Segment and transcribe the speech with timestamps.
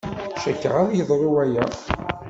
[0.41, 1.65] Cikkeɣ ad yeḍru waya.